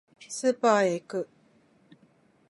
[0.29, 1.29] スーパーへ行く